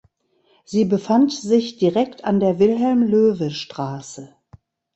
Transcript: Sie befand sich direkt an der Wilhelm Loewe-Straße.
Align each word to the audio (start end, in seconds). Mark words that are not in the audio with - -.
Sie 0.65 0.85
befand 0.85 1.31
sich 1.31 1.77
direkt 1.77 2.23
an 2.25 2.39
der 2.39 2.57
Wilhelm 2.57 3.03
Loewe-Straße. 3.03 4.33